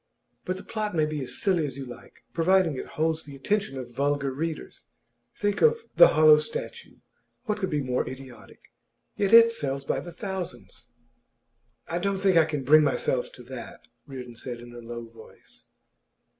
[0.45, 3.77] 'But the plot may be as silly as you like, providing it holds the attention
[3.77, 4.85] of vulgar readers.
[5.37, 6.95] Think of "The Hollow Statue",
[7.43, 8.71] what could be more idiotic?
[9.15, 10.87] Yet it sells by thousands.'
[11.87, 15.65] 'I don't think I can bring myself to that,' Reardon said, in a low voice.